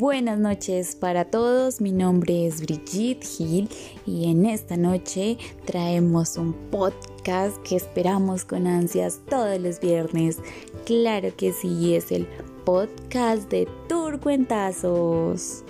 [0.00, 3.68] Buenas noches para todos, mi nombre es Brigitte Gil
[4.06, 5.36] y en esta noche
[5.66, 10.38] traemos un podcast que esperamos con ansias todos los viernes.
[10.86, 12.26] Claro que sí, es el
[12.64, 15.64] podcast de Turcuentazos.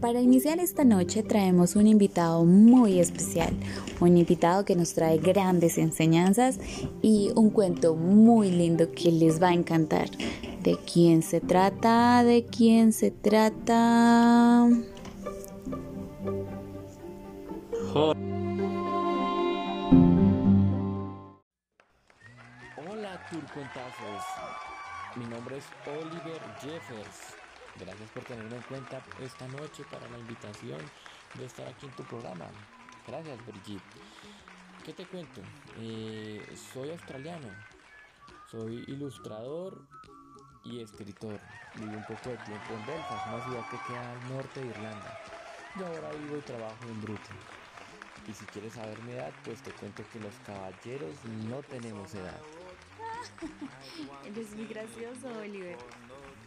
[0.00, 3.52] Para iniciar esta noche traemos un invitado muy especial,
[3.98, 6.60] un invitado que nos trae grandes enseñanzas
[7.02, 10.08] y un cuento muy lindo que les va a encantar.
[10.62, 12.22] ¿De quién se trata?
[12.22, 14.68] ¿De quién se trata?
[22.76, 24.22] Hola turcuentazos,
[25.16, 27.37] mi nombre es Oliver Jeffers.
[27.78, 30.80] Gracias por tenerme en cuenta esta noche para la invitación
[31.34, 32.46] de estar aquí en tu programa.
[33.06, 33.82] Gracias, Brigitte.
[34.84, 35.40] ¿Qué te cuento?
[35.78, 37.48] Eh, soy australiano,
[38.50, 39.80] soy ilustrador
[40.64, 41.38] y escritor.
[41.74, 45.20] Viví un poco de tiempo en Belfast, una ciudad que queda al norte de Irlanda.
[45.78, 47.38] Y ahora vivo y trabajo en Brooklyn.
[48.26, 51.14] Y si quieres saber mi edad, pues te cuento que los caballeros
[51.48, 52.40] no tenemos edad.
[54.38, 55.76] Eres muy gracioso, Oliver.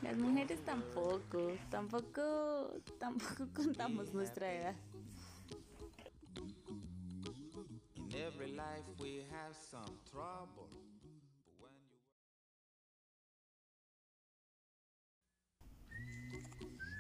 [0.02, 4.76] Las mujeres tampoco, tampoco, tampoco contamos nuestra edad.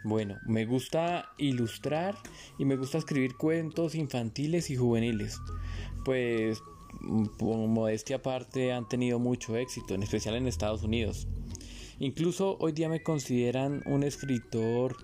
[0.03, 2.15] Bueno, me gusta ilustrar
[2.57, 5.39] y me gusta escribir cuentos infantiles y juveniles.
[6.03, 6.61] Pues,
[7.37, 11.27] por modestia aparte, han tenido mucho éxito, en especial en Estados Unidos.
[11.99, 14.97] Incluso hoy día me consideran un escritor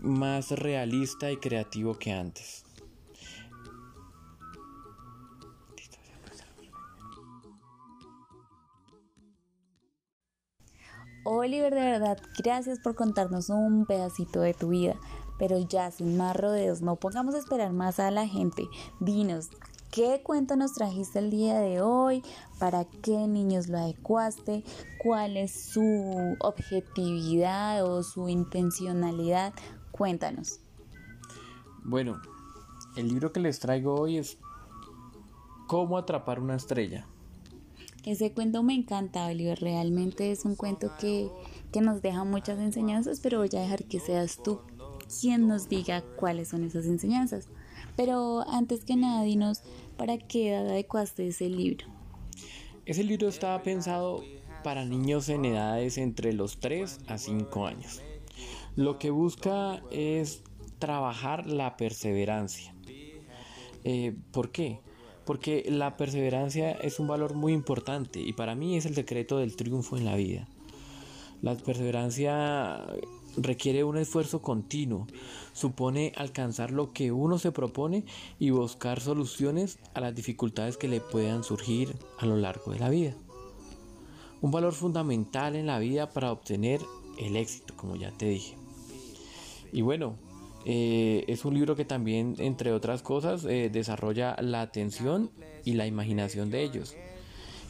[0.00, 2.64] más realista y creativo que antes.
[11.24, 14.96] Oliver, de verdad, gracias por contarnos un pedacito de tu vida.
[15.38, 18.68] Pero ya sin más rodeos, no pongamos a esperar más a la gente.
[19.00, 19.50] Dinos,
[19.90, 22.22] ¿qué cuento nos trajiste el día de hoy?
[22.58, 24.64] ¿Para qué niños lo adecuaste?
[25.02, 29.52] ¿Cuál es su objetividad o su intencionalidad?
[29.90, 30.60] Cuéntanos.
[31.82, 32.20] Bueno,
[32.96, 34.38] el libro que les traigo hoy es
[35.66, 37.06] Cómo atrapar una estrella.
[38.04, 39.60] Ese cuento me encanta, Oliver.
[39.60, 41.30] Realmente es un cuento que,
[41.70, 44.58] que nos deja muchas enseñanzas, pero voy a dejar que seas tú
[45.20, 47.48] quien nos diga cuáles son esas enseñanzas.
[47.96, 49.62] Pero antes que nada, dinos,
[49.96, 51.86] ¿para qué edad adecuaste ese libro?
[52.86, 54.22] Ese libro estaba pensado
[54.62, 58.02] para niños en edades entre los 3 a 5 años.
[58.76, 60.42] Lo que busca es
[60.78, 62.74] trabajar la perseverancia.
[63.84, 64.80] Eh, ¿Por qué?
[65.24, 69.56] Porque la perseverancia es un valor muy importante y para mí es el secreto del
[69.56, 70.48] triunfo en la vida.
[71.42, 72.86] La perseverancia
[73.36, 75.06] requiere un esfuerzo continuo,
[75.52, 78.04] supone alcanzar lo que uno se propone
[78.38, 82.88] y buscar soluciones a las dificultades que le puedan surgir a lo largo de la
[82.88, 83.14] vida.
[84.40, 86.80] Un valor fundamental en la vida para obtener
[87.18, 88.56] el éxito, como ya te dije.
[89.72, 90.16] Y bueno,
[90.64, 95.30] eh, es un libro que también, entre otras cosas, eh, desarrolla la atención
[95.64, 96.96] y la imaginación de ellos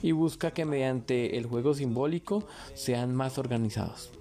[0.03, 4.20] y busca que mediante el juego simbólico sean más organizados.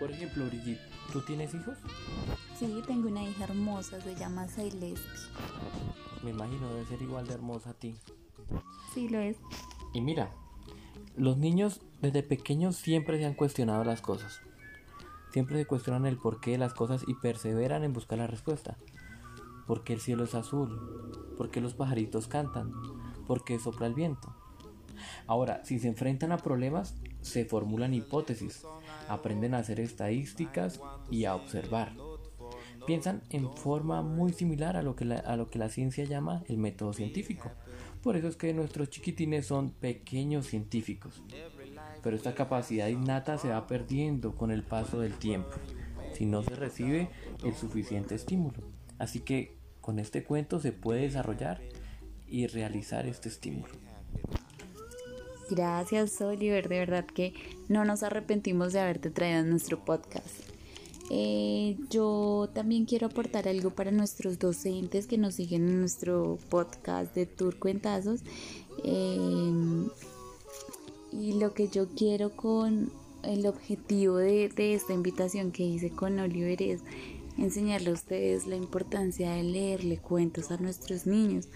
[0.00, 0.80] Por ejemplo, Brigitte,
[1.12, 1.76] ¿tú tienes hijos?
[2.58, 5.06] Sí, tengo una hija hermosa, se llama Celeste.
[6.24, 7.94] Me imagino debe ser igual de hermosa a ti.
[8.94, 9.36] Sí, lo es.
[9.92, 10.30] Y mira,
[11.16, 14.40] los niños desde pequeños siempre se han cuestionado las cosas.
[15.32, 18.78] Siempre se cuestionan el porqué de las cosas y perseveran en buscar la respuesta.
[19.66, 21.34] ¿Por qué el cielo es azul?
[21.36, 22.72] ¿Por qué los pajaritos cantan?
[23.26, 24.34] ¿Por qué sopla el viento?
[25.26, 28.64] Ahora, si se enfrentan a problemas, se formulan hipótesis,
[29.10, 30.80] aprenden a hacer estadísticas
[31.10, 31.92] y a observar.
[32.86, 36.42] Piensan en forma muy similar a lo que la, a lo que la ciencia llama
[36.48, 37.50] el método científico.
[38.02, 41.22] Por eso es que nuestros chiquitines son pequeños científicos.
[42.02, 45.50] Pero esta capacidad innata se va perdiendo con el paso del tiempo,
[46.14, 47.10] si no se recibe
[47.44, 48.62] el suficiente estímulo.
[48.98, 51.60] Así que con este cuento se puede desarrollar
[52.26, 53.74] y realizar este estímulo.
[55.50, 56.68] Gracias, Oliver.
[56.68, 57.34] De verdad que
[57.68, 60.28] no nos arrepentimos de haberte traído a nuestro podcast.
[61.10, 67.14] Eh, yo también quiero aportar algo para nuestros docentes que nos siguen en nuestro podcast
[67.14, 68.20] de Tour Cuentazos.
[68.84, 69.52] Eh,
[71.12, 72.92] Y lo que yo quiero con
[73.24, 76.82] el objetivo de, de esta invitación que hice con Oliver es
[77.36, 81.48] enseñarle a ustedes la importancia de leerle cuentos a nuestros niños.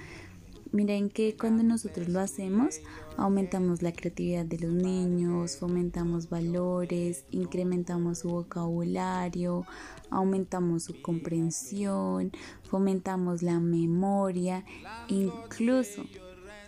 [0.75, 2.81] Miren que cuando nosotros lo hacemos,
[3.17, 9.65] aumentamos la creatividad de los niños, fomentamos valores, incrementamos su vocabulario,
[10.11, 12.33] aumentamos su comprensión,
[12.65, 14.65] fomentamos la memoria,
[15.07, 16.03] incluso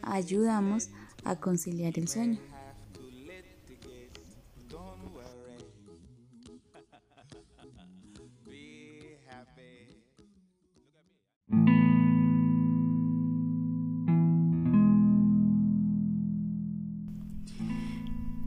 [0.02, 0.90] ayudamos
[1.24, 2.38] a conciliar el sueño.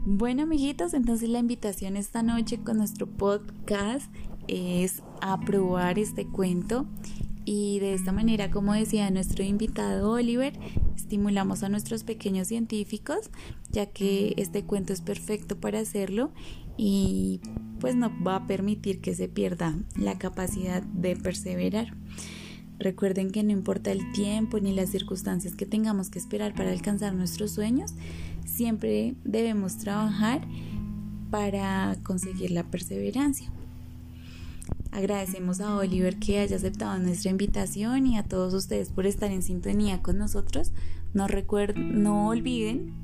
[0.06, 4.10] Bueno, amiguitos, entonces la invitación esta noche con nuestro podcast
[4.48, 6.86] es a probar este cuento
[7.44, 10.58] y de esta manera, como decía nuestro invitado Oliver,
[10.96, 13.30] estimulamos a nuestros pequeños científicos,
[13.68, 16.32] ya que este cuento es perfecto para hacerlo
[16.78, 17.42] y
[17.78, 21.94] pues no va a permitir que se pierda la capacidad de perseverar.
[22.80, 27.14] Recuerden que no importa el tiempo ni las circunstancias que tengamos que esperar para alcanzar
[27.14, 27.92] nuestros sueños,
[28.46, 30.40] siempre debemos trabajar
[31.30, 33.52] para conseguir la perseverancia.
[34.92, 39.42] Agradecemos a Oliver que haya aceptado nuestra invitación y a todos ustedes por estar en
[39.42, 40.72] sintonía con nosotros.
[41.12, 41.26] No,
[41.76, 42.94] no olviden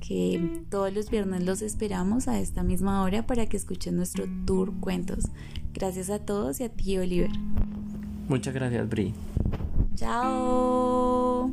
[0.00, 4.72] que todos los viernes los esperamos a esta misma hora para que escuchen nuestro tour
[4.80, 5.26] cuentos.
[5.74, 7.30] Gracias a todos y a ti, Oliver.
[8.28, 9.14] Muchas gracias, Bri.
[9.96, 11.50] Chao.